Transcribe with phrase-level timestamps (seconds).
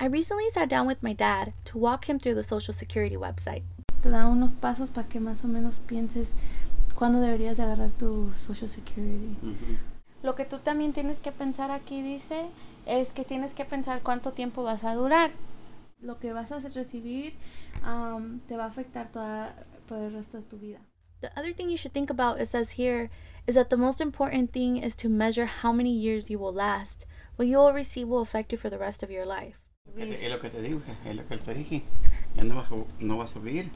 [0.00, 3.64] I recently sat down with my dad to walk him through the Social Security website.
[4.00, 6.34] Te da unos pasos para que más o menos pienses
[6.94, 9.36] cuándo deberías de agarrar tu Social Security.
[10.22, 12.46] Lo que tú también tienes que pensar aquí dice
[12.86, 15.32] es que tienes que pensar cuánto tiempo vas a durar.
[16.00, 17.34] Lo que vas a recibir
[17.84, 19.52] um, te va a afectar toda,
[19.88, 20.78] por el resto de tu vida.
[21.22, 23.10] The other thing you should think about, it says here,
[23.48, 27.04] is that the most important thing is to measure how many years you will last.
[27.34, 29.58] What you will receive will affect you for the rest of your life.
[30.00, 31.82] Es lo que te digo, es lo que te dije.
[32.36, 32.64] Ya no va,
[33.00, 33.70] no va a subir.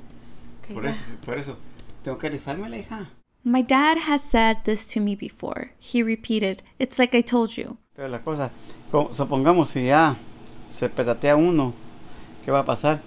[0.62, 1.57] Okay, Por eso, por eso,
[2.05, 3.11] tengo que rifarme la hija.
[3.45, 5.73] My dad has said this to me before.
[5.81, 7.77] He repeated, It's like I told you.
[7.95, 8.51] Pero la cosa,
[8.91, 10.17] co- supongamos si ya
[10.71, 11.75] se petatea uno,
[12.45, 13.01] ¿qué va a pasar?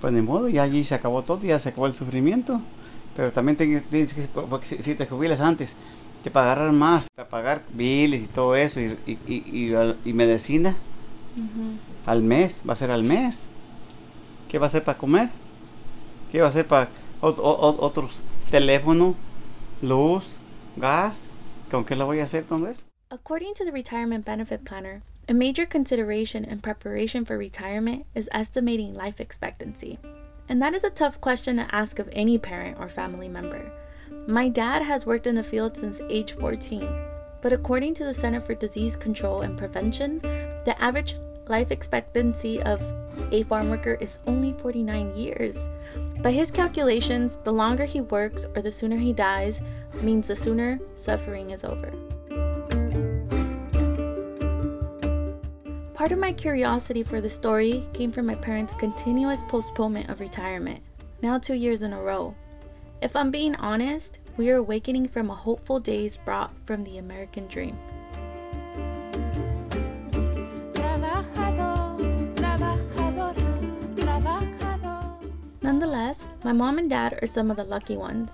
[0.00, 2.60] Pues ni modo, ya allí se acabó todo, ya se acabó el sufrimiento.
[3.16, 5.76] Pero también tienes que, porque si, si te jubilas antes,
[6.32, 9.98] para agarrar más, para pagar biles y todo eso, y, y, y, y al-
[11.36, 13.48] medicina al mes, va a ser al mes.
[14.48, 15.30] ¿Qué va a ser para comer?
[16.32, 16.88] ¿Qué va a ser para
[17.20, 19.14] otros teléfonos,
[19.82, 20.36] luz,
[20.76, 21.24] gas?
[21.70, 22.82] ¿Con qué voy a hacer eso?
[23.10, 28.94] According to the Retirement Benefit Planner, a major consideration in preparation for retirement is estimating
[28.94, 29.98] life expectancy.
[30.48, 33.70] And that is a tough question to ask of any parent or family member.
[34.26, 36.88] My dad has worked in the field since age 14,
[37.40, 40.18] but according to the Center for Disease Control and Prevention,
[40.64, 41.14] the average
[41.48, 42.80] life expectancy of
[43.32, 45.58] a farm worker is only 49 years.
[46.20, 49.60] By his calculations, the longer he works or the sooner he dies
[50.02, 51.92] means the sooner suffering is over.
[55.94, 60.80] Part of my curiosity for the story came from my parents' continuous postponement of retirement,
[61.20, 62.34] now two years in a row.
[63.02, 67.46] If I'm being honest, we are awakening from a hopeful days brought from the American
[67.48, 67.78] dream.
[75.70, 78.32] Nonetheless, my mom and dad are some of the lucky ones.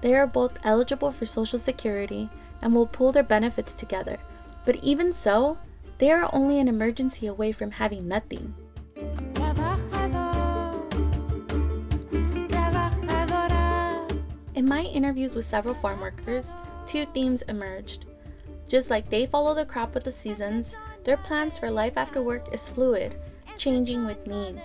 [0.00, 2.30] They are both eligible for Social Security
[2.62, 4.16] and will pool their benefits together,
[4.64, 5.58] but even so,
[5.98, 8.54] they are only an emergency away from having nothing.
[14.54, 16.54] In my interviews with several farm workers,
[16.86, 18.04] two themes emerged.
[18.68, 22.54] Just like they follow the crop with the seasons, their plans for life after work
[22.54, 23.16] is fluid,
[23.56, 24.62] changing with needs.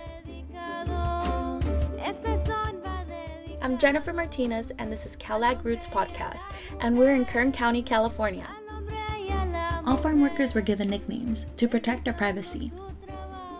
[3.64, 6.42] I'm Jennifer Martinez, and this is CalAg Roots Podcast,
[6.80, 8.46] and we're in Kern County, California.
[9.86, 12.70] All farm workers were given nicknames to protect their privacy.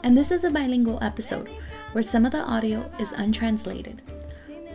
[0.02, 1.48] And this is a bilingual episode
[1.92, 4.02] where some of the audio is untranslated.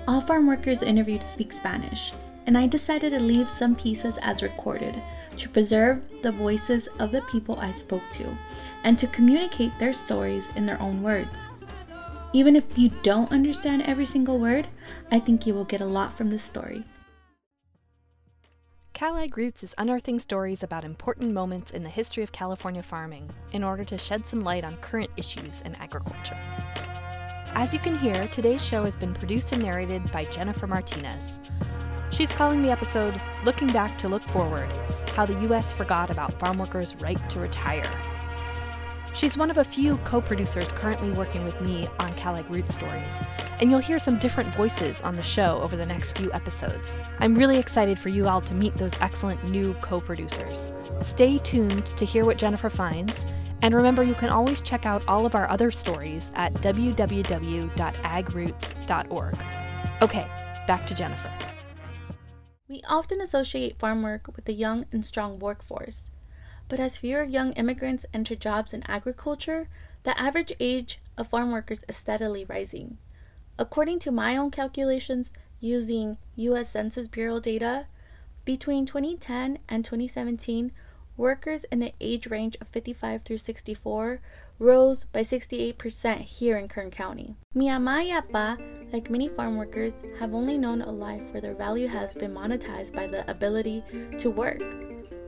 [0.08, 2.12] All farm workers interviewed speak Spanish,
[2.48, 5.00] and I decided to leave some pieces as recorded
[5.36, 8.36] to preserve the voices of the people I spoke to
[8.84, 11.38] and to communicate their stories in their own words.
[12.32, 14.68] Even if you don't understand every single word,
[15.12, 16.84] I think you will get a lot from this story.
[18.94, 23.64] CalAg Roots is unearthing stories about important moments in the history of California farming in
[23.64, 26.38] order to shed some light on current issues in agriculture.
[27.56, 31.40] As you can hear, today's show has been produced and narrated by Jennifer Martinez.
[32.12, 34.72] She's calling the episode Looking Back to Look Forward
[35.16, 35.72] How the U.S.
[35.72, 38.19] Forgot About Farm Workers' Right to Retire.
[39.14, 43.14] She's one of a few co producers currently working with me on CalAg Roots stories,
[43.60, 46.96] and you'll hear some different voices on the show over the next few episodes.
[47.20, 50.72] I'm really excited for you all to meet those excellent new co producers.
[51.02, 53.26] Stay tuned to hear what Jennifer finds,
[53.62, 59.40] and remember you can always check out all of our other stories at www.agroots.org.
[60.02, 60.28] Okay,
[60.68, 61.34] back to Jennifer.
[62.68, 66.12] We often associate farm work with a young and strong workforce.
[66.70, 69.68] But as fewer young immigrants enter jobs in agriculture,
[70.04, 72.98] the average age of farm workers is steadily rising.
[73.58, 77.88] According to my own calculations using US Census Bureau data,
[78.46, 80.72] between 2010 and 2017,
[81.18, 84.22] workers in the age range of 55 through 64
[84.60, 87.36] rose by 68% here in Kern County.
[87.54, 88.58] Mi ama y apa,
[88.94, 92.94] like many farm workers, have only known a life where their value has been monetized
[92.94, 93.84] by the ability
[94.20, 94.62] to work.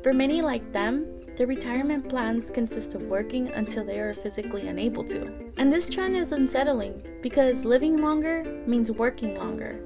[0.03, 1.05] For many like them,
[1.37, 5.31] their retirement plans consist of working until they are physically unable to.
[5.59, 9.79] And this trend is unsettling because living longer means working longer.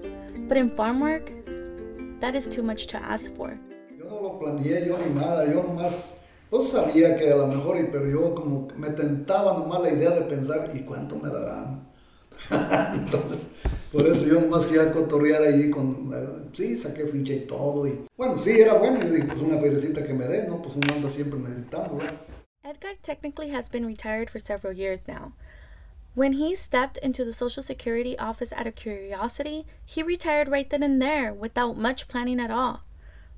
[0.48, 1.30] But in farm work,
[2.22, 3.60] that is too much to ask for.
[3.98, 6.14] Yo no lo planeé yo ni nada, yo nomás,
[6.50, 10.22] pues sabía que a lo mejor, pero yo como me tentaba nomás la idea de
[10.22, 11.90] pensar, ¿y cuánto me darán?
[12.96, 13.50] Entonces,
[13.96, 18.52] por eso yo cotorrear ahí con, eh, sí, saqué ficha y todo, y bueno, sí,
[18.52, 20.62] era bueno, pues una feriecita que me dé, ¿no?
[20.62, 22.20] Pues anda siempre necesitando, ¿verdad?
[22.64, 25.32] Edgar technically has been retired for several years now.
[26.14, 30.84] When he stepped into the Social Security office out of curiosity, he retired right then
[30.84, 32.82] and there without much planning at all.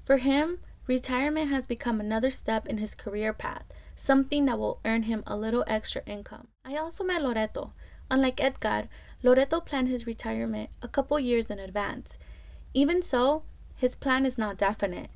[0.06, 3.66] For him, retirement has become another step in his career path,
[3.96, 6.48] something that will earn him a little extra income.
[6.64, 7.74] I also met Loreto.
[8.10, 8.88] Unlike Edgar,
[9.24, 12.18] Loreto planned his retirement a couple years in advance.
[12.74, 13.44] Even so,
[13.76, 15.10] his plan is not definite.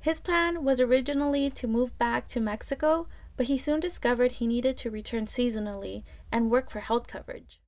[0.00, 3.06] His plan was originally to move back to Mexico,
[3.36, 7.60] but he soon discovered he needed to return seasonally and work for health coverage.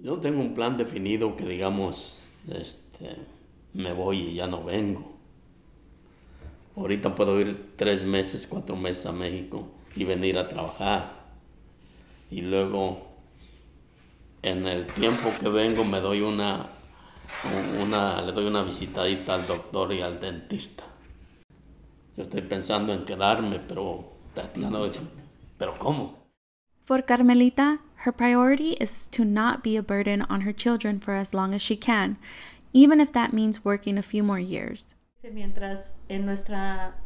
[0.00, 2.18] Yo tengo un plan definido que digamos,
[2.48, 3.16] este,
[3.74, 5.12] me voy y ya no vengo.
[6.76, 11.12] Ahorita puedo ir tres meses, cuatro meses a México y venir a trabajar.
[12.30, 13.11] Y luego,
[14.42, 16.70] en el tiempo que vengo, me doy una,
[17.80, 20.84] una, le doy una visitadita al doctor y al dentista.
[22.16, 24.78] Yo estoy pensando en quedarme, pero Tatiana,
[25.56, 26.22] pero ¿cómo?
[26.82, 31.32] For Carmelita, her priority is to not be a burden on her children for as
[31.32, 32.18] long as she can,
[32.72, 34.96] even if that means working a few more years.
[35.22, 36.96] Mientras en nuestra,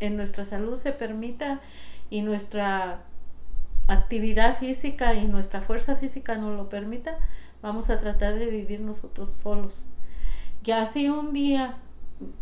[0.00, 1.60] en nuestra salud se permita
[2.10, 3.04] y nuestra
[3.88, 7.18] actividad física y nuestra fuerza física nos lo permita,
[7.62, 9.88] vamos a tratar de vivir nosotros solos.
[10.62, 11.78] Ya si un día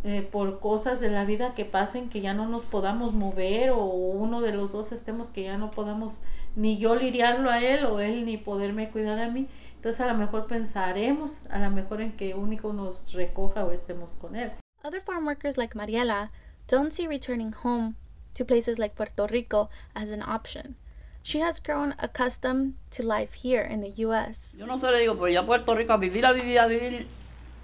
[0.05, 3.85] eh, por cosas de la vida que pasen que ya no nos podamos mover o
[3.85, 6.21] uno de los dos estemos que ya no podamos
[6.55, 10.19] ni yo lidiarlo a él o él ni poderme cuidar a mí, entonces a lo
[10.19, 14.53] mejor pensaremos a lo mejor en que único nos recoja o estemos con él.
[14.85, 16.31] Other farm workers like Mariela
[16.69, 17.95] don't see returning home
[18.35, 20.77] to places like Puerto Rico as an option.
[21.23, 24.55] She has grown accustomed to life here in the US.
[24.57, 27.07] Yo no sé, le digo, pues ya Puerto Rico a vivir, a vivir, a vivir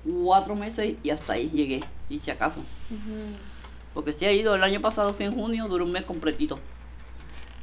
[0.04, 2.62] cuatro meses y hasta ahí llegué, y si acaso.
[3.94, 6.58] Porque si he ido, el año pasado fui en junio, duró un mes completito.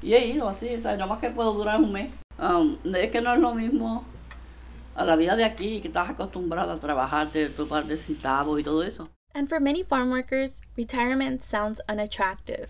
[0.01, 2.11] Y he ido así, o sea, nada más que puedo durar un mes.
[2.39, 4.03] Um, es que no es lo mismo
[4.95, 8.59] a la vida de aquí, que estás acostumbrada a trabajar de tu par de centavos
[8.59, 9.09] y todo eso.
[9.35, 12.69] And for many farm workers, retirement sounds unattractive,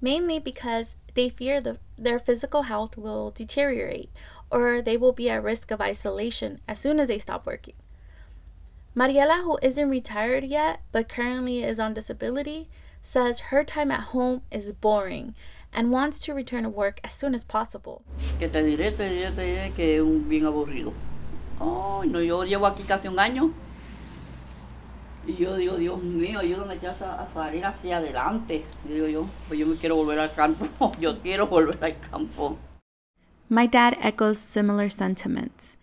[0.00, 4.10] mainly because they fear the, their physical health will deteriorate
[4.50, 7.74] or they will be at risk of isolation as soon as they stop working.
[8.96, 12.68] Mariela, who isn't retired yet but currently is on disability,
[13.02, 15.34] says her time at home is boring
[15.72, 18.02] and wants to return to work as soon as possible.
[18.38, 20.92] Que te diré, te diré, te diré que es un bien aburrido.
[21.60, 23.52] Oh, no, yo llevo aquí casi un año.
[25.26, 28.64] Y yo digo, Dios mío, ayúdame a, a salir hacia adelante.
[28.84, 30.92] Y digo yo, pues yo me quiero volver al campo.
[31.00, 32.58] yo quiero volver al campo.
[33.48, 35.76] My dad echoes similar sentiments.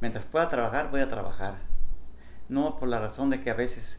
[0.00, 1.56] Mientras pueda trabajar, voy a trabajar.
[2.48, 3.98] No por la razón de que a veces,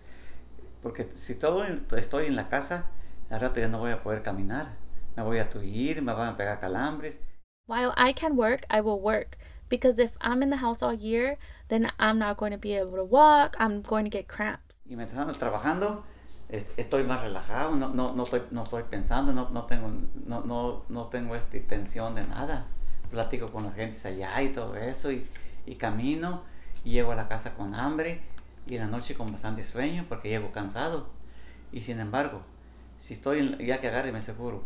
[0.81, 1.65] porque si todo
[1.97, 2.85] estoy en la casa,
[3.29, 4.75] al rato ya no voy a poder caminar.
[5.17, 7.19] Me voy a tullir, me van a pegar calambres.
[7.65, 9.37] While I can work, I will work.
[9.69, 11.37] Because if I'm in the house all year,
[11.67, 14.66] then I'm not going to be able to walk, I'm going to get cramps.
[14.89, 16.03] Y mientras ando trabajando,
[16.49, 19.91] estoy más relajado, no, no, no, estoy, no estoy pensando, no, no, tengo,
[20.25, 22.65] no, no, no tengo esta tensión de nada.
[23.11, 25.25] Platico con la gente allá y todo eso, y,
[25.65, 26.43] y camino,
[26.83, 28.21] y llego a la casa con hambre,
[28.65, 31.07] y en la noche con bastante sueño porque llego cansado.
[31.71, 32.41] Y sin embargo,
[32.97, 34.63] si estoy, en, ya que agarre me seguro,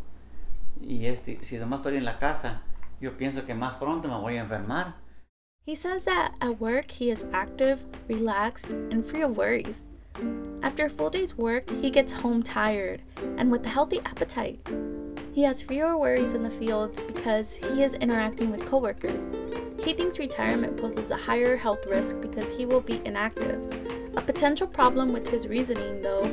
[0.80, 2.62] y este, si nomás estoy en la casa,
[3.00, 4.96] yo pienso que más pronto me voy a enfermar.
[5.66, 9.86] He says that at work he is active, relaxed, and free of worries.
[10.64, 13.02] After a full day's work, he gets home tired
[13.38, 14.60] and with a healthy appetite.
[15.34, 19.36] He has fewer worries in the field because he is interacting with coworkers.
[19.84, 23.60] He thinks retirement poses a higher health risk because he will be inactive.
[24.18, 26.26] A potential problem with his reasoning, though,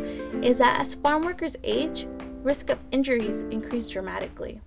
[0.42, 2.06] is that as farm workers age,
[2.42, 4.60] risk of injuries increase dramatically.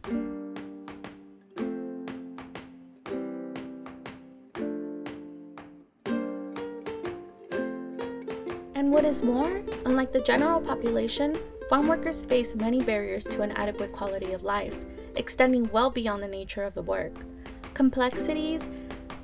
[8.91, 13.53] And what is more, unlike the general population, farm workers face many barriers to an
[13.53, 14.75] adequate quality of life,
[15.15, 17.13] extending well beyond the nature of the work.
[17.73, 18.67] Complexities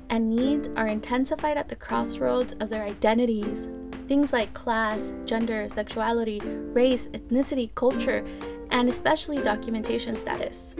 [0.08, 3.68] and needs are intensified at the crossroads of their identities.
[4.06, 8.24] Things like class, gender, sexuality, race, ethnicity, culture,
[8.70, 10.74] and especially documentation status.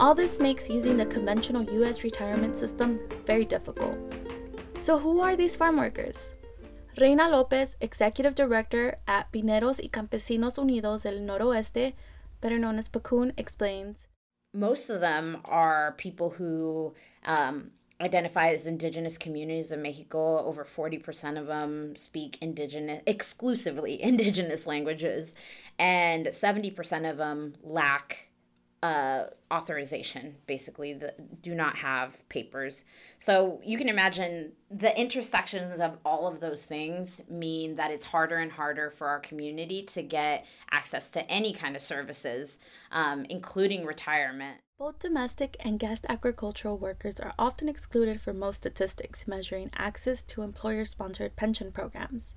[0.00, 3.96] All this makes using the conventional US retirement system very difficult.
[4.80, 6.32] So, who are these farm workers?
[6.96, 11.94] Reina Lopez, Executive Director at Pineros y Campesinos Unidos del Noroeste,
[12.40, 14.06] better known as PCUN, explains.
[14.52, 20.44] Most of them are people who um, identify as indigenous communities of Mexico.
[20.44, 25.34] Over 40% of them speak indigenous, exclusively indigenous languages,
[25.78, 28.28] and 70% of them lack
[28.84, 32.84] uh, authorization, basically, the, do not have papers.
[33.18, 38.36] So you can imagine the intersections of all of those things mean that it's harder
[38.36, 42.58] and harder for our community to get access to any kind of services,
[42.92, 44.58] um, including retirement.
[44.78, 50.42] Both domestic and guest agricultural workers are often excluded from most statistics measuring access to
[50.42, 52.34] employer sponsored pension programs,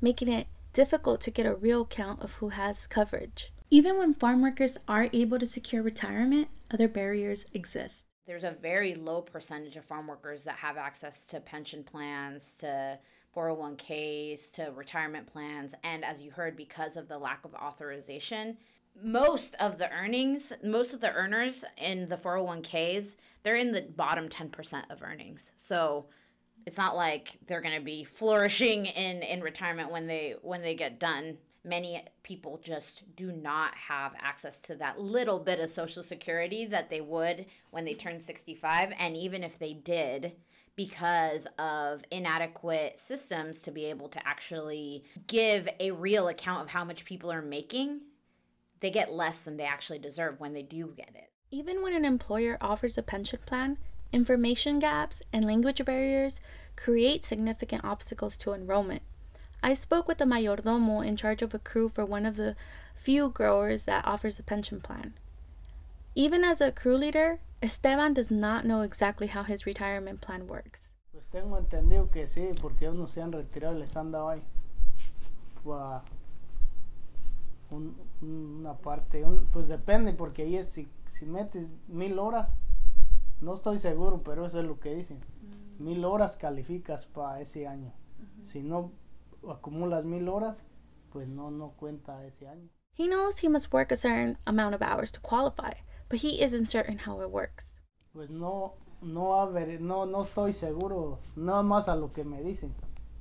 [0.00, 3.50] making it difficult to get a real count of who has coverage.
[3.68, 8.06] Even when farm workers are able to secure retirement, other barriers exist.
[8.24, 12.98] There's a very low percentage of farm workers that have access to pension plans, to
[13.34, 15.74] 401ks, to retirement plans.
[15.82, 18.56] And as you heard, because of the lack of authorization,
[19.02, 24.28] most of the earnings, most of the earners in the 401ks, they're in the bottom
[24.28, 25.50] 10% of earnings.
[25.56, 26.06] So
[26.66, 30.74] it's not like they're going to be flourishing in in retirement when they when they
[30.74, 36.02] get done many people just do not have access to that little bit of social
[36.02, 40.32] security that they would when they turn 65 and even if they did
[40.76, 46.84] because of inadequate systems to be able to actually give a real account of how
[46.84, 48.00] much people are making
[48.80, 51.30] they get less than they actually deserve when they do get it.
[51.50, 53.78] Even when an employer offers a pension plan
[54.12, 56.40] information gaps and language barriers
[56.76, 59.02] create significant obstacles to enrollment
[59.66, 62.54] I spoke with the mayordomo in charge of a crew for one of the
[62.94, 65.14] few growers that offers a pension plan.
[66.14, 70.90] Even as a crew leader, Esteban does not know exactly how his retirement plan works.
[71.10, 74.42] Pues tengo entendido que sí, porque unos se han retirado y les han dado ahí
[77.72, 82.54] un, una parte, un, pues depende, porque ahí es, si, si metes mil horas,
[83.40, 85.18] no estoy seguro, pero eso es lo que dicen.
[85.80, 85.82] Mm.
[85.82, 87.92] Mil horas calificas para ese año.
[88.20, 88.44] Uh -huh.
[88.44, 88.92] Si no
[89.48, 90.62] acumulas mil horas,
[91.12, 92.68] pues no, no cuenta ese año.
[92.94, 95.72] He knows he must work a certain amount of hours to qualify,
[96.08, 97.78] but he isn't certain how it works.
[98.12, 102.74] Pues no, no, haber, no, no estoy seguro, nada más a lo que me dicen,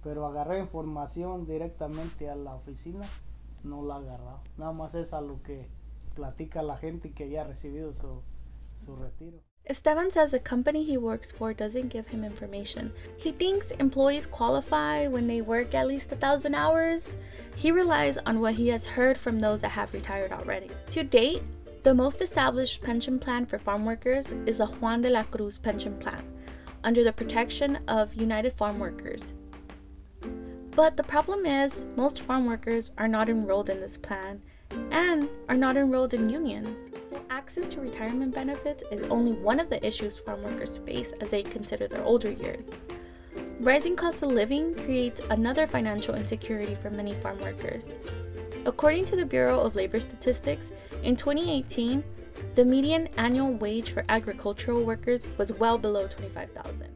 [0.04, 3.06] pero agarré información directamente a la oficina,
[3.64, 4.40] no la agarrado.
[4.58, 5.68] Nada más es a lo que
[6.16, 8.22] platica la gente que ya ha recibido su,
[8.78, 9.40] su retiro.
[9.68, 12.94] Esteban says the company he works for doesn't give him information.
[13.18, 17.18] He thinks employees qualify when they work at least a thousand hours.
[17.56, 20.70] He relies on what he has heard from those that have retired already.
[20.92, 21.42] To date,
[21.82, 25.98] the most established pension plan for farm workers is the Juan de la Cruz pension
[25.98, 26.24] plan,
[26.84, 29.34] under the protection of United Farm Workers.
[30.76, 34.42] But the problem is, most farm workers are not enrolled in this plan
[34.92, 36.92] and are not enrolled in unions.
[37.10, 41.32] So, access to retirement benefits is only one of the issues farm workers face as
[41.32, 42.72] they consider their older years.
[43.60, 47.98] Rising cost of living creates another financial insecurity for many farm workers.
[48.66, 50.72] According to the Bureau of Labor Statistics,
[51.04, 52.04] in 2018,
[52.56, 56.90] the median annual wage for agricultural workers was well below 25,000.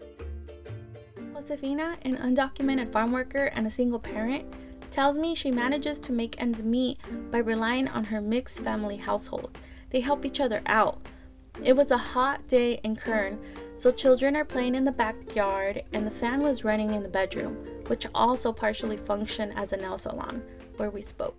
[1.34, 4.46] Josefina, an undocumented farm worker and a single parent,
[4.92, 7.00] tells me she manages to make ends meet
[7.32, 9.58] by relying on her mixed family household.
[9.90, 11.00] They help each other out.
[11.64, 13.40] It was a hot day in Kern,
[13.76, 17.58] so children are playing in the backyard and the fan was running in the bedroom,
[17.88, 20.42] which also partially functioned as a nail salon
[20.78, 21.36] where we spoke.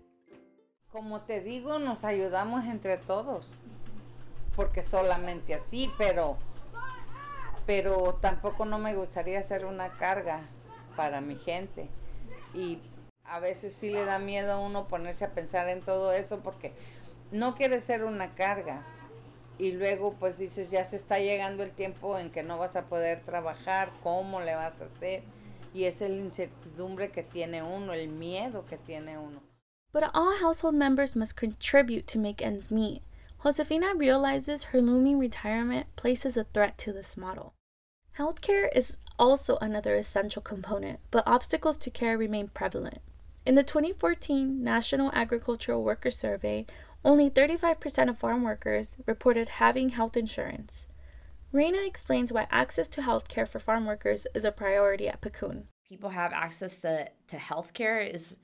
[0.92, 3.46] Como te digo, nos ayudamos entre todos,
[4.56, 6.36] porque solamente así, pero
[7.66, 10.40] pero tampoco no me gustaría ser una carga
[10.96, 11.88] para mi gente.
[12.52, 12.80] Y
[13.30, 16.72] a veces sí le da miedo a uno ponerse a pensar en todo eso porque
[17.30, 18.84] no quiere ser una carga.
[19.56, 22.86] Y luego pues dices, ya se está llegando el tiempo en que no vas a
[22.86, 25.22] poder trabajar, ¿cómo le vas a hacer?
[25.72, 29.40] Y es la incertidumbre que tiene uno, el miedo que tiene uno.
[29.92, 33.02] But all household members must contribute to make ends meet.
[33.38, 37.54] Josefina realizes her looming retirement places a threat to this model.
[38.18, 43.00] Healthcare is also another essential component, but obstacles to care remain prevalent.
[43.46, 46.66] In the 2014 National Agricultural Worker Survey,
[47.02, 50.86] only 35% of farm workers reported having health insurance.
[51.50, 55.64] Reina explains why access to health care for farm workers is a priority at PCUN.
[55.88, 58.36] People have access to, to health care is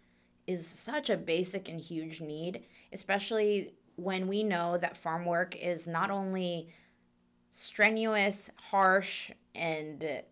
[0.46, 2.62] is such a basic and huge need,
[2.92, 6.68] especially when we know that farm work is not only
[7.50, 10.22] strenuous, harsh, and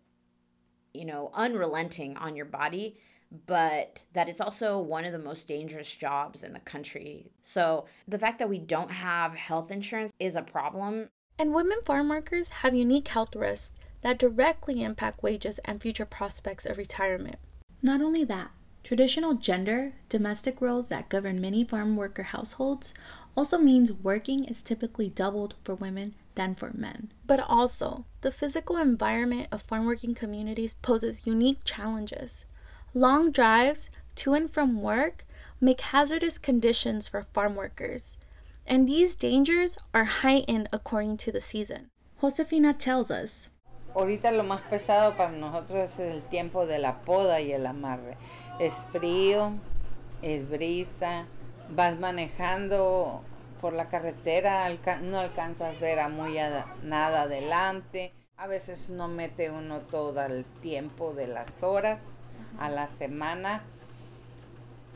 [0.93, 2.97] you know, unrelenting on your body,
[3.45, 7.31] but that it's also one of the most dangerous jobs in the country.
[7.41, 11.09] So the fact that we don't have health insurance is a problem.
[11.37, 16.65] And women farm workers have unique health risks that directly impact wages and future prospects
[16.65, 17.37] of retirement.
[17.81, 18.51] Not only that,
[18.85, 22.93] Traditional gender, domestic roles that govern many farm worker households
[23.35, 27.11] also means working is typically doubled for women than for men.
[27.25, 32.45] But also, the physical environment of farm working communities poses unique challenges.
[32.97, 35.25] Long drives to and from work
[35.59, 38.15] make hazardous conditions for farm workers,
[38.65, 41.89] and these dangers are heightened according to the season.
[42.21, 43.49] Josefina tells us.
[43.93, 48.15] Ahorita lo más pesado para nosotros es el tiempo de la poda y el amarre.
[48.61, 49.59] Es frío,
[50.21, 51.25] es brisa,
[51.69, 53.23] vas manejando
[53.59, 54.69] por la carretera,
[55.01, 56.37] no alcanzas a ver a muy
[56.81, 58.13] nada adelante.
[58.37, 61.99] A veces no mete uno todo el tiempo de las horas
[62.59, 63.63] a la semana.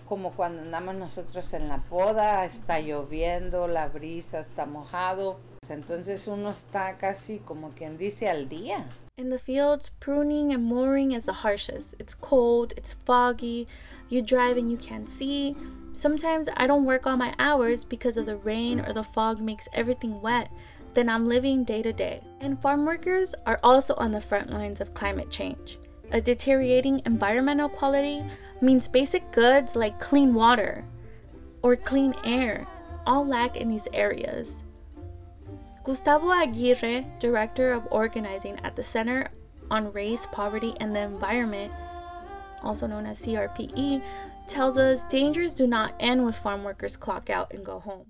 [0.08, 5.38] Como cuando andamos nosotros en la poda, está lloviendo, la brisa está mojado.
[5.70, 8.86] Entonces uno está casi como quien dice al día.
[9.18, 11.94] In the fields, pruning and mooring is the harshest.
[12.00, 13.68] It's cold, it's foggy,
[14.08, 15.56] you drive and you can't see.
[15.94, 19.68] Sometimes I don't work all my hours because of the rain or the fog makes
[19.74, 20.50] everything wet.
[20.94, 22.22] Then I'm living day to day.
[22.42, 25.78] And farm workers are also on the front lines of climate change.
[26.12, 28.24] A deteriorating environmental quality
[28.62, 30.84] means basic goods like clean water
[31.62, 32.68] or clean air
[33.06, 34.64] all lack in these areas.
[35.84, 39.28] Gustavo Aguirre, Director of Organizing at the Center
[39.72, 41.72] on Race, Poverty, and the Environment,
[42.64, 44.02] also known as CRPE,
[44.48, 48.08] tells us dangers do not end with farm workers clock out and go home.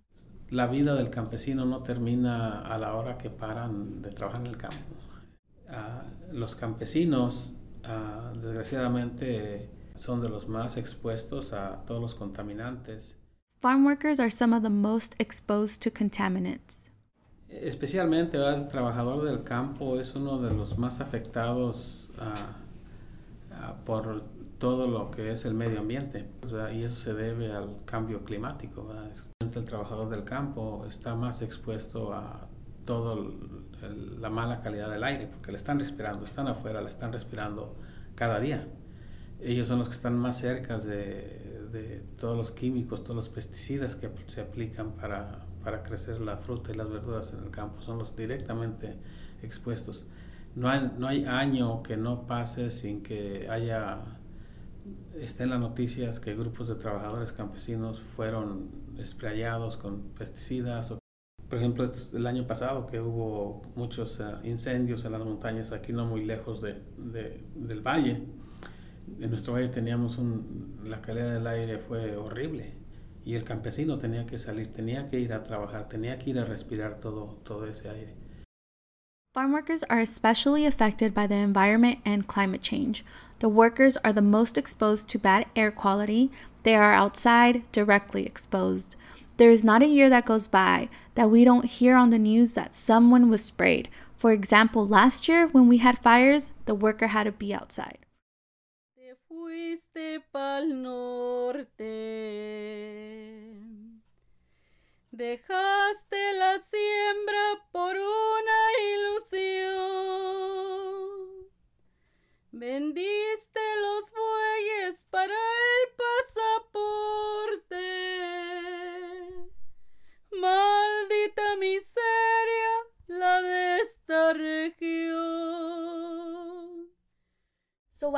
[0.52, 4.58] La vida del campesino no termina a la hora que paran de trabajar en el
[4.58, 4.78] campo.
[5.70, 6.02] Uh,
[6.32, 7.52] los campesinos,
[7.86, 13.16] uh, desgraciadamente, son de los más expuestos a todos los contaminantes.
[13.62, 16.90] Farm workers are some of the most exposed to contaminants.
[17.50, 22.24] Especialmente el trabajador del campo es uno de los más afectados uh,
[23.54, 24.24] uh, por
[24.60, 26.30] todo lo que es el medio ambiente.
[26.44, 28.86] O sea, y eso se debe al cambio climático.
[28.86, 29.12] ¿verdad?
[29.40, 32.48] El trabajador del campo está más expuesto a
[32.90, 33.16] toda
[34.20, 37.76] la mala calidad del aire, porque le están respirando, están afuera, le están respirando
[38.16, 38.68] cada día.
[39.44, 43.96] Ellos son los que están más cerca de, de todos los químicos, todos los pesticidas
[43.96, 48.00] que se aplican para, para crecer la fruta y las verduras en el campo, son
[48.00, 48.96] los directamente
[49.44, 50.08] expuestos.
[50.56, 54.00] No hay, no hay año que no pase sin que haya,
[55.20, 60.96] esté en las noticias que grupos de trabajadores campesinos fueron esprayados con pesticidas.
[61.50, 66.06] Por ejemplo, el año pasado que hubo muchos uh, incendios en las montañas, aquí no
[66.06, 68.24] muy lejos de, de, del valle.
[69.20, 72.76] En nuestro valle teníamos un, la calidad del aire fue horrible
[73.26, 76.46] y el campesino tenía que salir, tenía que ir a trabajar, tenía que ir a
[76.46, 78.16] respirar todo, todo ese aire.
[79.34, 83.04] Farm workers are especially affected by the environment and climate change.
[83.40, 86.32] The workers are the most exposed to bad air quality.
[86.64, 88.96] They are outside, directly exposed.
[89.40, 92.56] There is not a year that goes by that we don't hear on the news
[92.56, 93.88] that someone was sprayed.
[94.18, 98.00] For example, last year when we had fires, the worker had to be outside.
[105.16, 107.56] Dejaste la siembra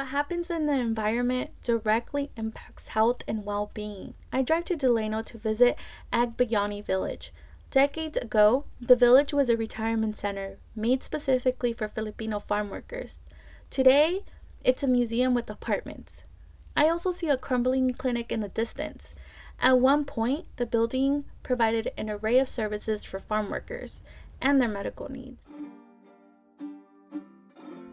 [0.02, 4.16] what happens in the environment directly impacts health and well being.
[4.34, 5.78] I drive to Delano to visit
[6.12, 7.32] Agbayani Village.
[7.70, 13.22] Decades ago, the village was a retirement center made specifically for Filipino farm workers.
[13.70, 14.22] Today,
[14.66, 16.24] it's a museum with apartments.
[16.76, 19.14] I also see a crumbling clinic in the distance.
[19.60, 24.02] At one point, the building provided an array of services for farm workers
[24.42, 25.48] and their medical needs.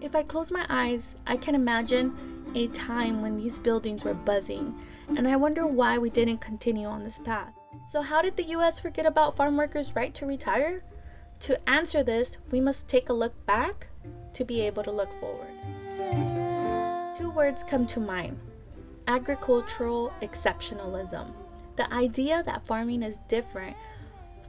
[0.00, 2.14] If I close my eyes, I can imagine
[2.54, 7.02] a time when these buildings were buzzing, and I wonder why we didn't continue on
[7.02, 7.52] this path.
[7.84, 10.84] So, how did the US forget about farm workers' right to retire?
[11.40, 13.88] To answer this, we must take a look back
[14.34, 15.52] to be able to look forward.
[17.18, 18.38] Two words come to mind
[19.08, 21.32] agricultural exceptionalism.
[21.76, 23.76] The idea that farming is different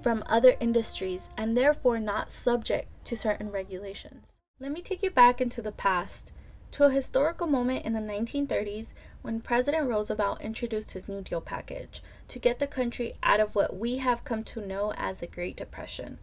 [0.01, 4.38] from other industries and therefore not subject to certain regulations.
[4.61, 6.33] Let me take you back into the past,
[6.71, 8.91] to a historical moment in the 1930s
[9.21, 13.77] when President Roosevelt introduced his New Deal package to get the country out of what
[13.77, 16.17] we have come to know as the Great Depression.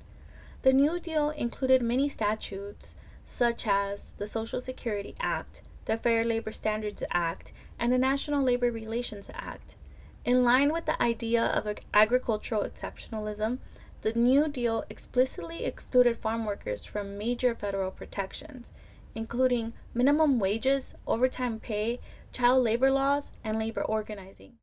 [0.61, 2.95] The New Deal included many statutes,
[3.27, 8.71] such as the Social Security Act, the Fair Labor Standards Act, and the National Labor
[8.71, 9.77] Relations Act.
[10.27, 13.61] In line with the idea of agricultural exceptionalism,
[14.03, 18.73] the New Deal explicitly excluded farm workers from major federal protections,
[19.15, 22.01] including minimum wages, overtime pay,
[22.33, 24.55] child labor laws, and labor organizing.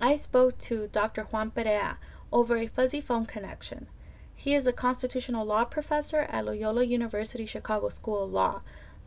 [0.00, 1.24] I spoke to Dr.
[1.24, 1.98] Juan Perea
[2.32, 3.86] over a fuzzy phone connection.
[4.34, 8.62] He is a constitutional law professor at Loyola University Chicago School of Law.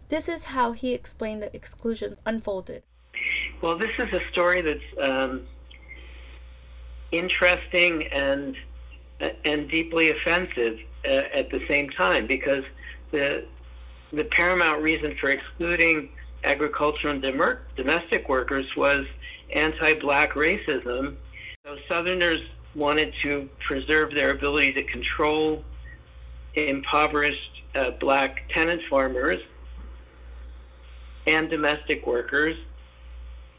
[0.08, 2.84] This is how he explained the exclusions unfolded.
[3.62, 5.46] Well, this is a story that's um,
[7.12, 8.56] interesting and
[9.20, 12.64] and deeply offensive uh, at the same time because
[13.12, 13.46] the
[14.14, 16.10] the paramount reason for excluding
[16.44, 19.06] agricultural and dem- domestic workers was
[19.54, 21.18] anti-black racism.
[21.66, 22.40] So Southerners
[22.74, 25.64] wanted to preserve their ability to control
[26.54, 29.40] impoverished uh, black tenant farmers
[31.26, 32.58] and domestic workers.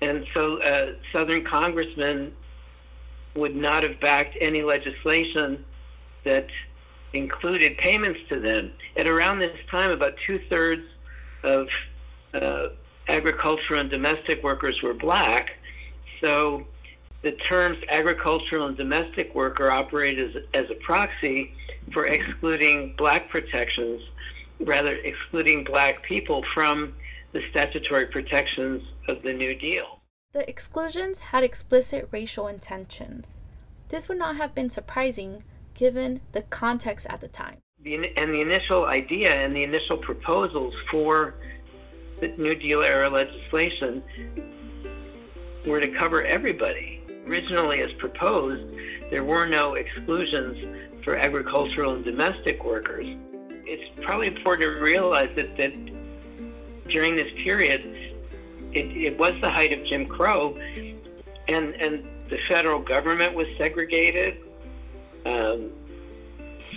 [0.00, 2.32] And so uh, Southern congressmen
[3.38, 5.64] would not have backed any legislation
[6.24, 6.46] that
[7.12, 8.72] included payments to them.
[8.96, 10.82] At around this time, about two thirds
[11.42, 11.68] of
[12.34, 12.68] uh,
[13.08, 15.50] agricultural and domestic workers were black.
[16.20, 16.66] So
[17.22, 21.52] the terms agricultural and domestic worker operate as, as a proxy
[21.92, 24.02] for excluding black protections,
[24.60, 26.94] rather excluding black people from
[27.32, 29.97] the statutory protections of the New Deal.
[30.32, 33.40] The exclusions had explicit racial intentions.
[33.88, 37.58] This would not have been surprising given the context at the time.
[37.86, 41.34] And the initial idea and the initial proposals for
[42.20, 44.02] the New Deal era legislation
[45.66, 47.00] were to cover everybody.
[47.26, 48.62] Originally, as proposed,
[49.10, 50.62] there were no exclusions
[51.04, 53.06] for agricultural and domestic workers.
[53.64, 55.72] It's probably important to realize that, that
[56.84, 58.07] during this period,
[58.78, 60.56] it, it was the height of Jim Crow,
[61.48, 64.38] and, and the federal government was segregated.
[65.26, 65.70] Um,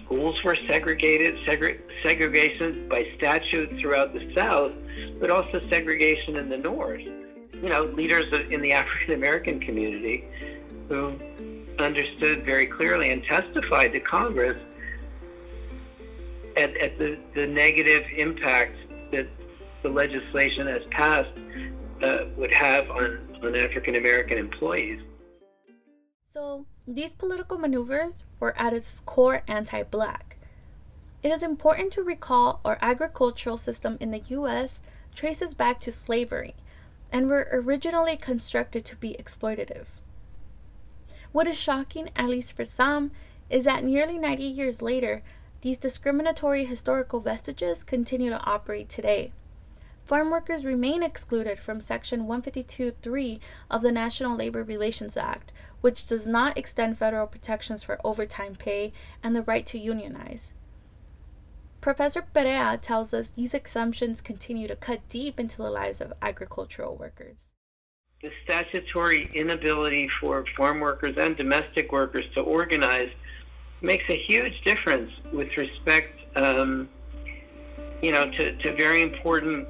[0.03, 4.73] schools were segregated, segre- segregation by statute throughout the South,
[5.19, 7.01] but also segregation in the North.
[7.01, 10.25] You know, leaders in the African American community
[10.89, 11.13] who
[11.77, 14.57] understood very clearly and testified to Congress
[16.57, 18.75] at, at the, the negative impact
[19.11, 19.27] that
[19.83, 21.37] the legislation has passed
[22.03, 25.01] uh, would have on, on African American employees.
[26.25, 30.37] So, these political maneuvers were at its core anti black.
[31.23, 34.81] It is important to recall our agricultural system in the US
[35.13, 36.55] traces back to slavery
[37.11, 39.87] and were originally constructed to be exploitative.
[41.31, 43.11] What is shocking, at least for some,
[43.49, 45.21] is that nearly 90 years later,
[45.61, 49.31] these discriminatory historical vestiges continue to operate today.
[50.05, 56.27] Farm workers remain excluded from Section 152.3 of the National Labor Relations Act, which does
[56.27, 58.91] not extend federal protections for overtime pay
[59.23, 60.53] and the right to unionize.
[61.79, 66.95] Professor Perea tells us these exemptions continue to cut deep into the lives of agricultural
[66.95, 67.51] workers.
[68.21, 73.09] The statutory inability for farm workers and domestic workers to organize
[73.81, 76.87] makes a huge difference with respect, um,
[78.03, 79.67] you know, to, to very important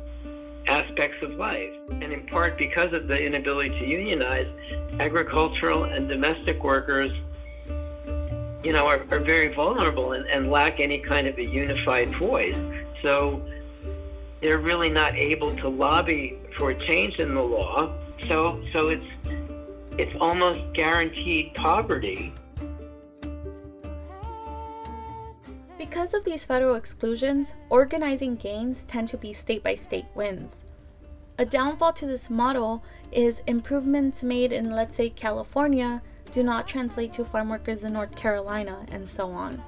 [0.67, 1.73] aspects of life.
[1.89, 4.47] And in part because of the inability to unionize,
[4.99, 7.11] agricultural and domestic workers,
[8.63, 12.57] you know, are, are very vulnerable and, and lack any kind of a unified voice.
[13.01, 13.41] So
[14.41, 17.93] they're really not able to lobby for change in the law.
[18.27, 19.05] So so it's
[19.97, 22.33] it's almost guaranteed poverty.
[26.01, 30.65] Because of these federal exclusions, organizing gains tend to be state by state wins.
[31.37, 37.13] A downfall to this model is improvements made in, let's say, California do not translate
[37.13, 39.61] to farm workers in North Carolina, and so on.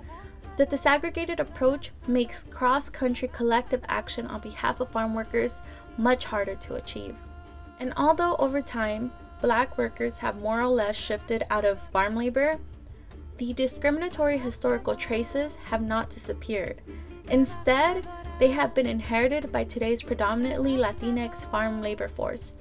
[0.58, 5.62] The disaggregated approach makes cross country collective action on behalf of farm workers
[6.00, 7.15] much harder to achieve.
[7.80, 12.56] And although over time, black workers have more or less shifted out of farm labor,
[13.43, 16.82] the discriminatory historical traces have not disappeared.
[17.29, 18.08] Instead,
[18.39, 22.53] they have been inherited by today's predominantly Latinx farm labor force.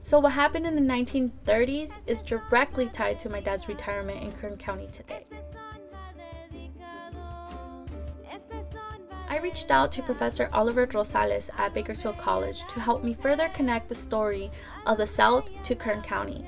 [0.00, 4.56] So, what happened in the 1930s is directly tied to my dad's retirement in Kern
[4.56, 5.26] County today.
[9.28, 13.88] I reached out to Professor Oliver Rosales at Bakersfield College to help me further connect
[13.88, 14.52] the story
[14.86, 16.46] of the South to Kern County.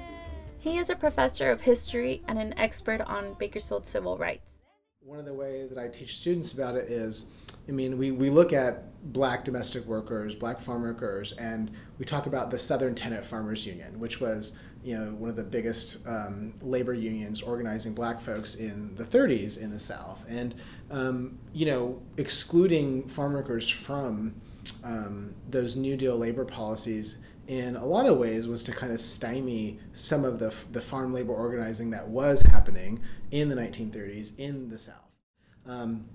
[0.62, 4.58] He is a professor of history and an expert on Bakersfield civil rights.
[5.00, 7.26] One of the ways that I teach students about it is
[7.68, 12.26] I mean, we, we look at black domestic workers, black farm workers, and we talk
[12.26, 14.52] about the Southern Tenant Farmers Union, which was
[14.84, 19.60] you know one of the biggest um, labor unions organizing black folks in the 30s
[19.60, 20.54] in the South, and
[20.92, 24.34] um, you know excluding farm workers from
[24.84, 27.18] um, those New Deal labor policies
[27.52, 31.12] in a lot of ways was to kind of stymie some of the, the farm
[31.12, 32.98] labor organizing that was happening
[33.30, 35.10] in the 1930s in the South.
[35.66, 36.06] Um,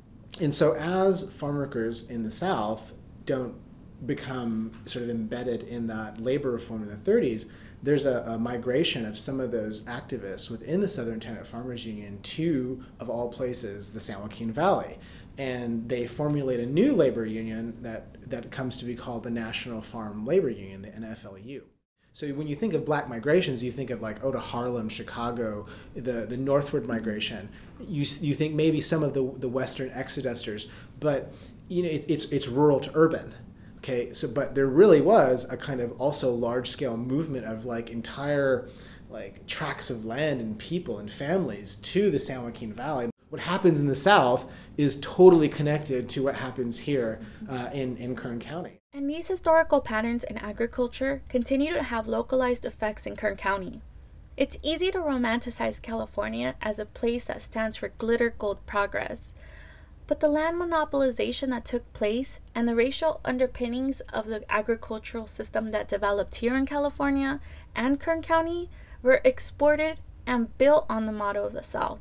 [0.41, 2.91] and so, as farm workers in the South
[3.25, 3.55] don't
[4.05, 7.45] become sort of embedded in that labor reform in the 30s,
[7.83, 12.19] there's a, a, migration of some of those activists within the Southern Tenant Farmers Union
[12.23, 14.97] to, of all places, the San Joaquin Valley.
[15.37, 19.81] And they formulate a new labor union that, that comes to be called the National
[19.81, 21.61] Farm Labor Union, the NFLU.
[22.11, 25.67] So when you think of black migrations, you think of like, oh, to Harlem, Chicago,
[25.93, 27.49] the, the northward migration.
[27.79, 30.65] You, you think maybe some of the, the western exodusters,
[30.99, 31.31] but
[31.67, 33.35] you know, it, it's, it's rural to urban
[33.77, 37.89] Okay, so but there really was a kind of also large scale movement of like
[37.89, 38.67] entire
[39.09, 43.09] like tracts of land and people and families to the San Joaquin Valley.
[43.29, 48.15] What happens in the South is totally connected to what happens here uh, in, in
[48.15, 48.79] Kern County.
[48.93, 53.81] And these historical patterns in agriculture continue to have localized effects in Kern County.
[54.37, 59.33] It's easy to romanticize California as a place that stands for glitter gold progress,
[60.05, 65.71] but the land monopolization that took place and the racial underpinnings of the agricultural system
[65.71, 67.39] that developed here in California
[67.75, 68.69] and Kern County
[69.01, 71.99] were exported and built on the motto of the South.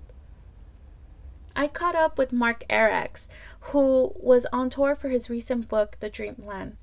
[1.56, 3.28] I caught up with Mark Arax,
[3.72, 6.76] who was on tour for his recent book, The Dreamt Land.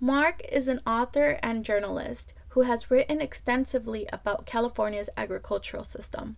[0.00, 6.36] Mark is an author and journalist who has written extensively about California's agricultural system.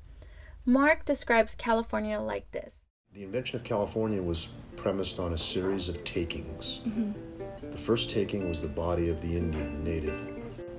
[0.66, 6.04] Mark describes California like this the invention of California was premised on a series of
[6.04, 6.80] takings.
[6.86, 7.70] Mm-hmm.
[7.72, 10.20] The first taking was the body of the Indian, the native.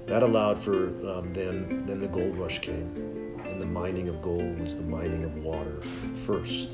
[0.05, 3.20] That allowed for um, then then the gold rush came,
[3.61, 5.81] the mining of gold was the mining of water
[6.25, 6.69] first.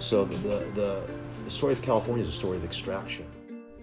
[0.00, 1.02] So the the,
[1.44, 3.26] the story of California is a story of extraction.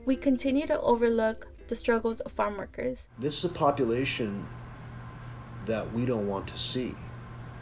[0.05, 3.09] We continue to overlook the struggles of farm workers.
[3.17, 4.45] This is a population
[5.65, 6.93] that we don't want to see.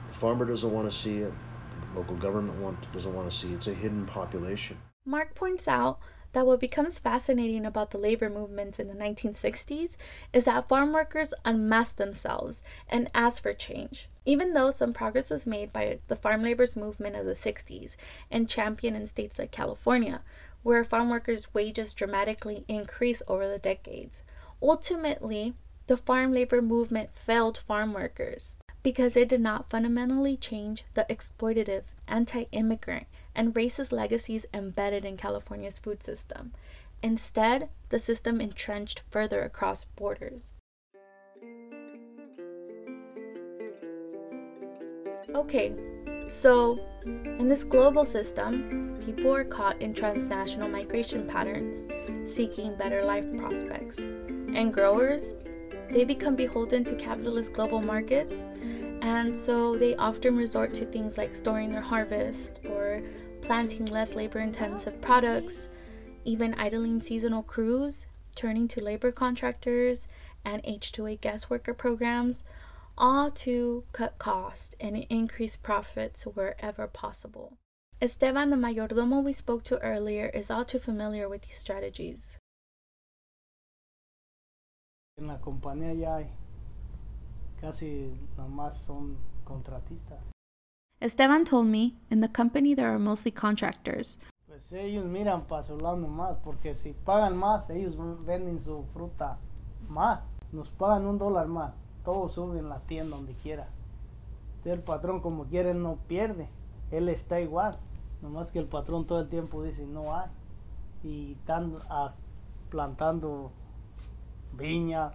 [0.10, 1.34] The farmer doesn't want to see it
[1.96, 3.52] local government want, doesn't want to see.
[3.52, 3.56] It.
[3.56, 4.78] It's a hidden population.
[5.06, 6.00] Mark points out
[6.34, 9.96] that what becomes fascinating about the labor movements in the 1960s
[10.34, 14.10] is that farm workers unmasked themselves and asked for change.
[14.26, 17.96] Even though some progress was made by the farm labor's movement of the 60s
[18.30, 20.22] and championed in states like California,
[20.64, 24.24] where farm workers' wages dramatically increased over the decades,
[24.62, 25.54] ultimately,
[25.88, 31.84] the farm labor movement failed farm workers because it did not fundamentally change the exploitative,
[32.08, 36.54] anti immigrant, and racist legacies embedded in California's food system.
[37.02, 40.54] Instead, the system entrenched further across borders.
[45.36, 45.74] Okay,
[46.28, 51.88] so in this global system, people are caught in transnational migration patterns,
[52.32, 54.00] seeking better life prospects.
[54.00, 55.34] And growers,
[55.92, 58.48] they become beholden to capitalist global markets
[59.04, 63.02] and so they often resort to things like storing their harvest or
[63.44, 65.68] planting less labor intensive products,
[66.24, 70.08] even idling seasonal crews, turning to labor contractors
[70.46, 72.44] and H2A guest worker programs,
[72.98, 77.58] all to cut costs and increase profits wherever possible.
[78.02, 82.38] Esteban, the mayordomo we spoke to earlier, is all too familiar with these strategies.
[85.18, 86.28] En la compañía ya hay
[87.62, 90.33] casi nomás son contratistas.
[91.04, 94.20] Esteban told me in the company there are mostly contractors.
[94.48, 99.38] Pues ellos miran para su lado nomás, porque si pagan más, ellos venden su fruta
[99.90, 100.24] más.
[100.54, 101.74] Nos pagan un dólar más,
[102.06, 103.68] todo sube en la tienda donde quiera.
[104.64, 106.48] El patrón como quiere no pierde,
[106.90, 107.78] él está igual.
[108.22, 110.30] Nomás que el patrón todo el tiempo dice no hay.
[111.04, 112.14] Y están ah,
[112.70, 113.52] plantando
[114.54, 115.12] viña,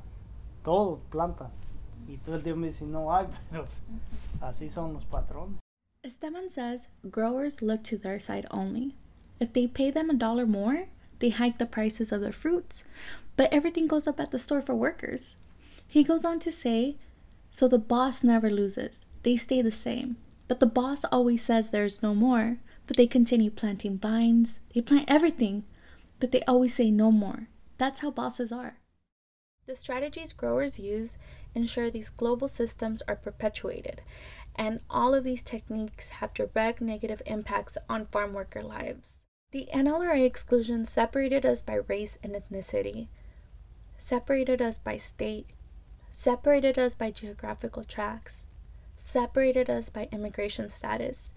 [0.63, 1.51] todo plantan.
[2.07, 3.65] Y todo el tiempo dice, no hay, pero
[4.43, 5.59] así son los patrones.
[6.09, 8.95] Esteban says growers look to their side only.
[9.41, 12.83] If they pay them a dollar more, they hike the prices of their fruits,
[13.37, 15.37] but everything goes up at the store for workers.
[15.87, 16.97] He goes on to say,
[17.51, 19.05] so the boss never loses.
[19.23, 20.17] They stay the same.
[20.49, 24.61] But the boss always says there's no more, but they continue planting vines.
[24.75, 25.65] They plant everything,
[26.21, 27.49] but they always say no more.
[27.77, 28.79] That's how bosses are.
[29.67, 31.19] The strategies growers use
[31.55, 34.01] ensure these global systems are perpetuated,
[34.59, 39.19] and all of these techniques have direct negative impacts on farm worker lives.
[39.53, 43.07] The NLRA exclusion separated us by race and ethnicity,
[43.97, 45.47] separated us by state,
[46.11, 48.47] separated us by geographical tracts,
[48.97, 51.33] separated us by immigration status,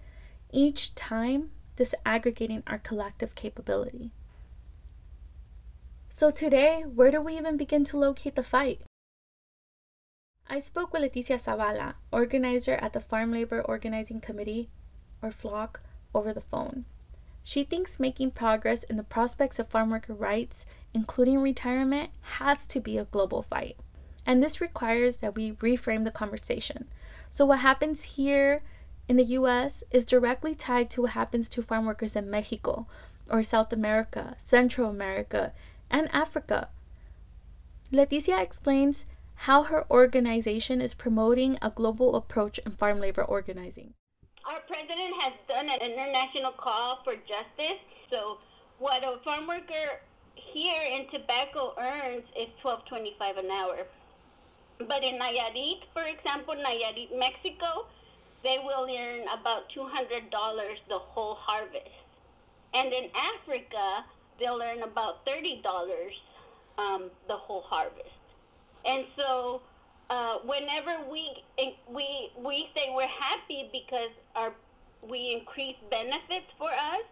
[0.50, 4.10] each time disaggregating our collective capability.
[6.10, 8.82] So today, where do we even begin to locate the fight?
[10.52, 14.68] I spoke with Leticia Zavala, organizer at the Farm Labor Organizing Committee,
[15.22, 15.76] or FLOC,
[16.14, 16.84] over the phone.
[17.42, 22.80] She thinks making progress in the prospects of farm worker rights, including retirement, has to
[22.80, 23.78] be a global fight.
[24.26, 26.86] And this requires that we reframe the conversation.
[27.30, 28.62] So, what happens here
[29.08, 32.86] in the US is directly tied to what happens to farm workers in Mexico,
[33.26, 35.54] or South America, Central America,
[35.90, 36.68] and Africa.
[37.90, 39.06] Leticia explains
[39.42, 43.92] how her organization is promoting a global approach in farm labor organizing.
[44.46, 47.82] Our president has done an international call for justice.
[48.08, 48.38] So,
[48.78, 49.98] what a farm worker
[50.36, 53.78] here in tobacco earns is twelve twenty-five an hour.
[54.78, 57.86] But in Nayarit, for example, Nayarit, Mexico,
[58.44, 60.30] they will earn about $200
[60.88, 61.98] the whole harvest.
[62.74, 64.04] And in Africa,
[64.38, 65.62] they'll earn about $30
[66.78, 68.21] um, the whole harvest.
[68.84, 69.62] And so
[70.10, 71.44] uh, whenever we
[71.88, 74.52] we we say we're happy because our
[75.08, 77.04] we increase benefits for us,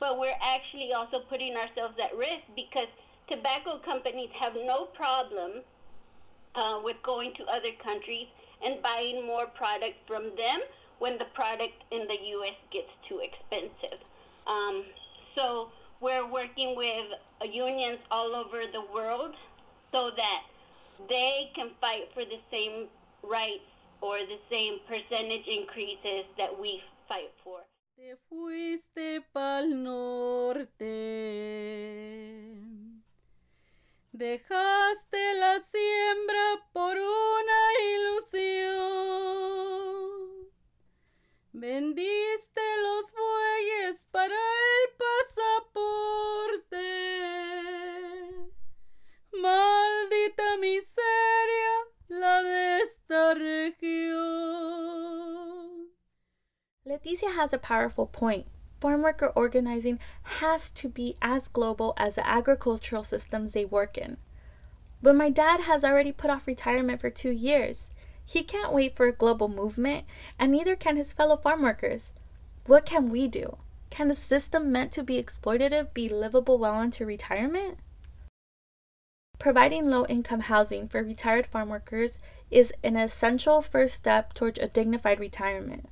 [0.00, 2.88] but we're actually also putting ourselves at risk because
[3.28, 5.62] tobacco companies have no problem
[6.54, 8.26] uh, with going to other countries
[8.64, 10.60] and buying more product from them
[10.98, 12.56] when the product in the U.S.
[12.72, 13.98] gets too expensive.
[14.46, 14.84] Um,
[15.34, 15.68] so
[16.00, 17.06] we're working with
[17.50, 19.34] unions all over the world
[19.92, 20.42] so that
[21.08, 22.88] they can fight for the same
[23.22, 27.60] rights or the same percentage increases that we fight for.
[27.96, 30.94] Te fuiste pa'l norte.
[34.12, 37.60] Dejaste la siembra por una
[37.94, 38.98] ilusión.
[41.52, 46.78] Vendiste los bueyes para el pasaporte.
[56.98, 58.46] Leticia has a powerful point.
[58.80, 64.16] Farm worker organizing has to be as global as the agricultural systems they work in.
[65.02, 67.88] But my dad has already put off retirement for two years.
[68.24, 70.06] He can't wait for a global movement,
[70.38, 72.12] and neither can his fellow farm workers.
[72.66, 73.58] What can we do?
[73.90, 77.78] Can a system meant to be exploitative be livable well into retirement?
[79.38, 82.18] Providing low income housing for retired farm workers
[82.50, 85.88] is an essential first step towards a dignified retirement.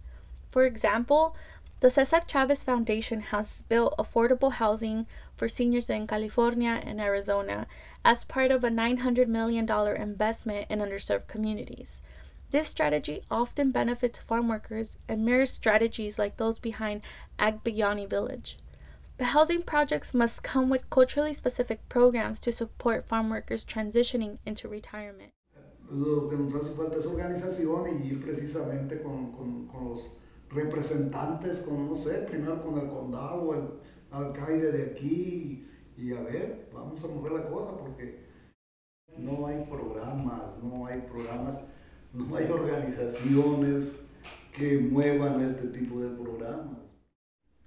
[0.57, 1.37] For example,
[1.81, 7.67] the Cesar Chavez Foundation has built affordable housing for seniors in California and Arizona
[8.07, 12.01] as part of a $900 million investment in underserved communities.
[12.49, 17.03] This strategy often benefits farm workers and mirrors strategies like those behind
[17.39, 18.57] Agbayani Village.
[19.19, 24.69] But housing projects must come with culturally specific programs to support farm workers transitioning into
[24.69, 25.33] retirement.
[25.91, 30.17] Lo que nos hace falta es organización y ir precisamente con, con, con los
[30.51, 37.03] representantes, con, no sé, primero con el condado, el de aquí, y a ver, vamos
[37.05, 38.27] a mover la cosa porque
[39.19, 41.61] no hay programas, no hay programas,
[42.13, 44.01] no hay organizaciones
[44.53, 46.79] que muevan este tipo de programas.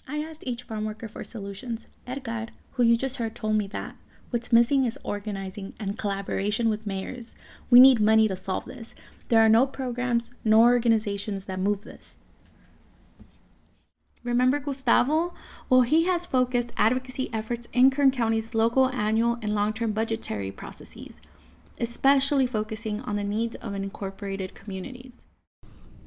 [0.07, 1.85] I asked each farm worker for solutions.
[2.07, 3.95] Edgar, who you just heard, told me that.
[4.31, 7.35] What's missing is organizing and collaboration with mayors.
[7.71, 8.93] We need money to solve this.
[9.29, 12.17] There are no programs, no organizations that move this.
[14.23, 15.33] Remember Gustavo?
[15.69, 20.51] Well, he has focused advocacy efforts in Kern County's local, annual, and long term budgetary
[20.51, 21.21] processes,
[21.79, 25.25] especially focusing on the needs of unincorporated communities.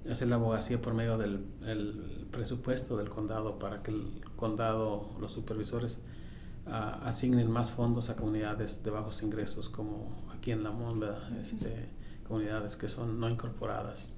[0.06, 5.32] Hacer la abogacía por medio del el presupuesto del condado para que el condado, los
[5.32, 5.98] supervisores,
[6.66, 11.88] uh, asignen más fondos a comunidades de bajos ingresos, como aquí en La Monda, este,
[12.28, 14.08] comunidades que son no incorporadas.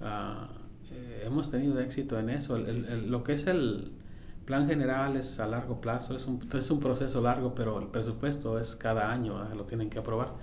[0.00, 0.61] Uh,
[0.92, 2.56] eh, hemos tenido éxito en eso.
[2.56, 3.92] El, el, el, lo que es el
[4.44, 8.58] plan general es a largo plazo, es un, es un proceso largo, pero el presupuesto
[8.58, 10.34] es cada año, lo tienen que aprobar.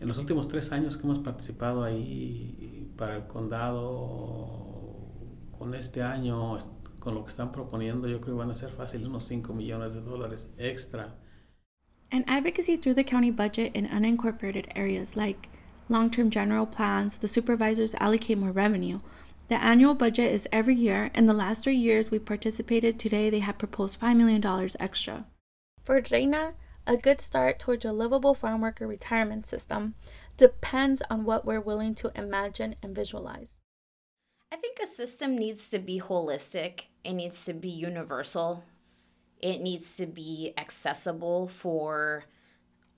[0.00, 4.70] En los últimos tres años que hemos participado ahí para el condado,
[5.60, 6.56] con este año,
[7.00, 9.92] con lo que están proponiendo, yo creo que van a ser fácil unos 5 millones
[9.92, 11.14] de dólares extra.
[12.10, 15.50] And advocacy through the county budget in unincorporated areas like
[15.90, 19.00] long term general plans, the supervisors allocate more revenue
[19.50, 23.40] The annual budget is every year, and the last three years we participated, today they
[23.40, 24.40] have proposed $5 million
[24.78, 25.26] extra.
[25.82, 26.52] For Reina,
[26.86, 29.96] a good start towards a livable farm worker retirement system
[30.36, 33.58] depends on what we're willing to imagine and visualize.
[34.52, 38.62] I think a system needs to be holistic, it needs to be universal,
[39.40, 42.22] it needs to be accessible for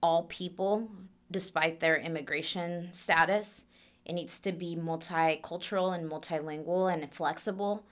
[0.03, 0.91] all people
[1.31, 3.65] despite their immigration status.
[4.05, 7.85] It needs to be multicultural and multilingual and flexible.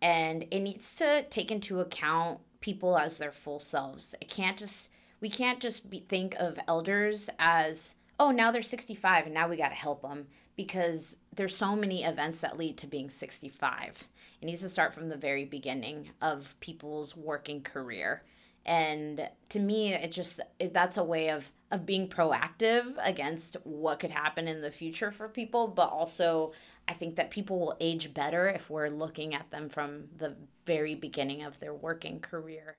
[0.00, 4.14] And it needs to take into account people as their full selves.
[4.20, 4.88] It can't just
[5.22, 9.56] we can't just be, think of elders as oh now they're 65 and now we
[9.56, 10.26] got to help them
[10.56, 14.08] because there's so many events that lead to being 65
[14.40, 18.24] it needs to start from the very beginning of people's working career
[18.66, 20.40] and to me it just
[20.72, 25.28] that's a way of of being proactive against what could happen in the future for
[25.28, 26.52] people but also
[26.86, 30.94] i think that people will age better if we're looking at them from the very
[30.94, 32.76] beginning of their working career.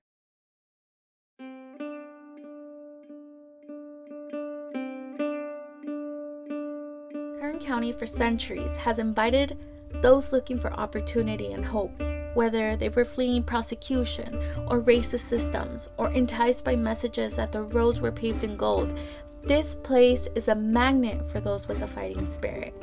[7.39, 9.57] Kern County for centuries has invited
[10.01, 12.01] those looking for opportunity and hope,
[12.33, 18.01] whether they were fleeing prosecution or racist systems or enticed by messages that the roads
[18.01, 18.97] were paved in gold.
[19.43, 22.73] This place is a magnet for those with a fighting spirit.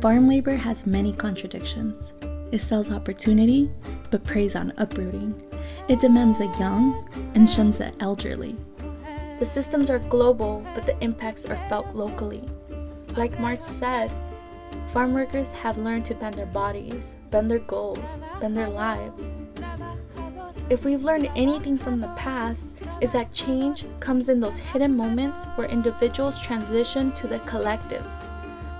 [0.00, 2.12] Farm labor has many contradictions.
[2.52, 3.70] It sells opportunity,
[4.10, 5.42] but preys on uprooting.
[5.88, 8.56] It demands the young and shuns the elderly.
[9.38, 12.44] The systems are global, but the impacts are felt locally.
[13.16, 14.10] Like March said,
[14.88, 19.38] farm workers have learned to bend their bodies, bend their goals, bend their lives.
[20.68, 22.66] If we've learned anything from the past,
[23.00, 28.04] is that change comes in those hidden moments where individuals transition to the collective,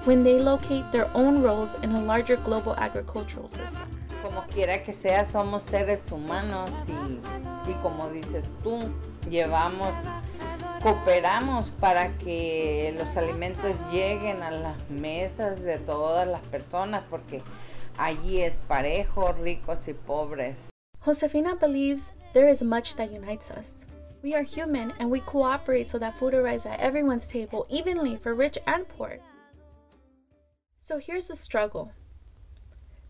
[0.04, 3.88] when they locate their own roles in a larger global agricultural system.
[4.22, 8.78] Como quiera que sea, somos seres humanos y, y como dices tú,
[9.30, 9.94] llevamos
[10.86, 17.42] cooperamos para que los alimentos lleguen a las mesas de todas las personas porque
[17.98, 20.70] allí es parejo, ricos y pobres.
[21.00, 23.84] Josefina believes there is much that unites us.
[24.22, 28.32] We are human and we cooperate so that food arrives at everyone's table evenly for
[28.32, 29.18] rich and poor.
[30.78, 31.90] So here's the struggle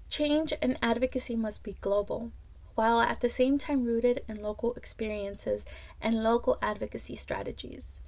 [0.09, 2.33] change and advocacy must be global
[2.77, 5.64] while at the same time rooted in local experiences
[6.01, 8.01] and local advocacy strategies.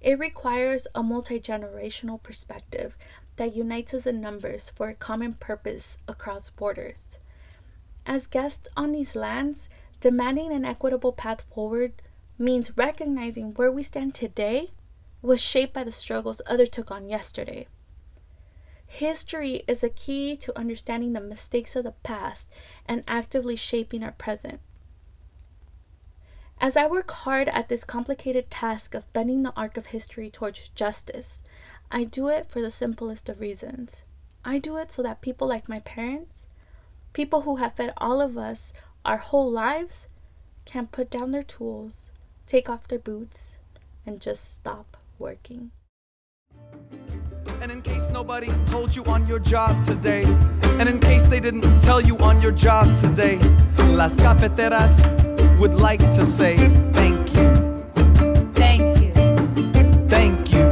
[0.00, 2.96] It requires a multi generational perspective
[3.36, 7.18] that unites us in numbers for a common purpose across borders.
[8.04, 9.68] As guests on these lands,
[10.00, 12.02] demanding an equitable path forward
[12.38, 14.70] means recognizing where we stand today
[15.22, 17.66] was shaped by the struggles others took on yesterday.
[18.86, 22.52] History is a key to understanding the mistakes of the past
[22.86, 24.60] and actively shaping our present.
[26.58, 30.70] As I work hard at this complicated task of bending the arc of history towards
[30.70, 31.42] justice,
[31.90, 34.02] I do it for the simplest of reasons.
[34.44, 36.44] I do it so that people like my parents,
[37.12, 38.72] people who have fed all of us
[39.04, 40.08] our whole lives,
[40.64, 42.10] can put down their tools,
[42.46, 43.56] take off their boots,
[44.06, 45.70] and just stop working.
[47.66, 50.22] And in case nobody told you on your job today,
[50.78, 53.38] and in case they didn't tell you on your job today,
[53.88, 55.02] Las Cafeteras
[55.58, 56.56] would like to say
[56.92, 57.48] thank you.
[58.54, 59.12] Thank you.
[60.06, 60.70] Thank you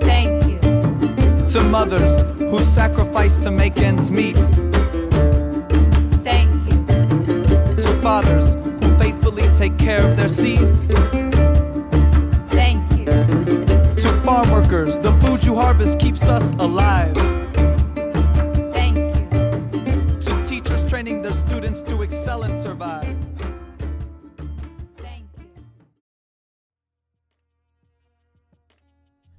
[0.00, 1.48] Thank you.
[1.48, 4.36] to mothers who sacrifice to make ends meet,
[6.22, 6.76] Thank you.
[7.82, 11.30] to fathers who faithfully take care of their seeds, Thank you.
[11.30, 11.55] to
[14.26, 17.14] farm workers, the food you harvest keeps us alive.
[18.74, 20.18] Thank you.
[20.20, 23.16] To teachers training their students to excel and survive.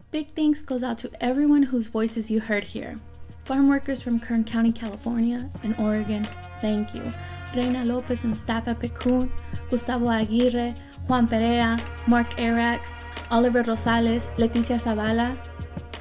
[0.09, 2.97] Big thanks goes out to everyone whose voices you heard here.
[3.43, 6.25] Farm workers from Kern County, California and Oregon,
[6.61, 7.11] thank you.
[7.53, 9.29] Reina Lopez and staff at PCUN,
[9.69, 10.73] Gustavo Aguirre,
[11.07, 11.77] Juan Perea,
[12.07, 12.95] Mark Arax,
[13.31, 15.37] Oliver Rosales, Leticia Zavala,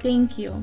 [0.02, 0.62] thank you.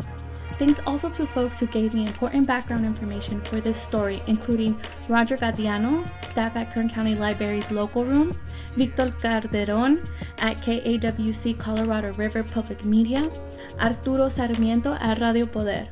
[0.60, 5.36] Thanks also to folks who gave me important background information for this story, including Roger
[5.36, 8.38] Gadiano, staff at Kern County Library's local room,
[8.76, 10.04] Victor Calderon
[10.38, 13.32] at KAWC Colorado River Public Media,
[13.80, 15.88] Arturo Sarmiento at Radio Poder.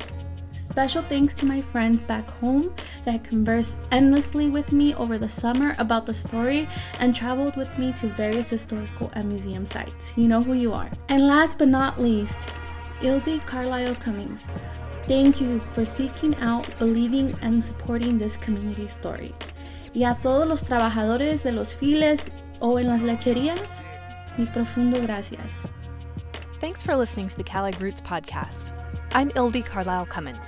[0.72, 5.76] Special thanks to my friends back home that conversed endlessly with me over the summer
[5.80, 6.66] about the story
[7.02, 10.14] and traveled with me to various historical and museum sites.
[10.16, 10.90] You know who you are.
[11.10, 12.56] And last but not least,
[13.02, 14.48] Ildi Carlisle Cummings,
[15.10, 19.36] thank you for seeking out, believing, and supporting this community story.
[19.94, 22.30] Y a todos los trabajadores de los files
[22.62, 23.82] o en las lecherías,
[24.38, 25.52] mi profundo gracias.
[26.62, 28.72] Thanks for listening to the Cal Ag Roots podcast.
[29.14, 30.40] I'm Ildi Carlisle Cummins.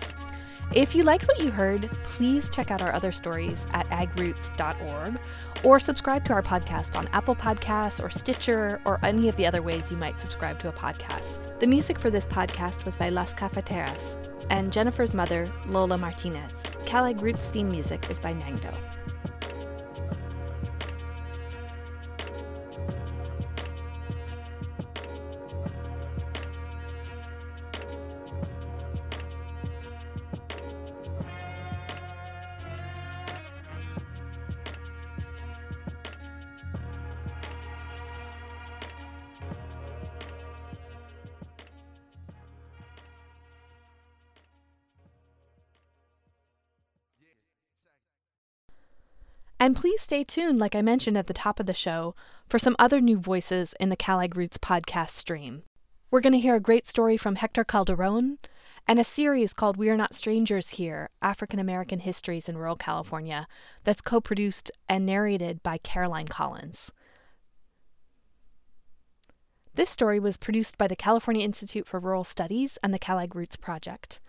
[0.73, 5.19] If you liked what you heard, please check out our other stories at agroots.org
[5.65, 9.61] or subscribe to our podcast on Apple Podcasts or Stitcher or any of the other
[9.61, 11.59] ways you might subscribe to a podcast.
[11.59, 14.15] The music for this podcast was by Las Cafeteras
[14.49, 16.53] and Jennifer's mother, Lola Martinez.
[16.85, 18.73] Cal Ag Roots theme music is by Nangdo.
[49.63, 52.15] And please stay tuned, like I mentioned at the top of the show,
[52.49, 55.63] for some other new voices in the Cal Ag Roots podcast stream.
[56.11, 58.39] We're going to hear a great story from Hector Calderon
[58.89, 63.47] and a series called We're Not Strangers Here African American Histories in Rural California
[63.85, 66.91] that's co produced and narrated by Caroline Collins.
[69.75, 73.33] This story was produced by the California Institute for Rural Studies and the Cal Ag
[73.33, 74.19] Roots Project.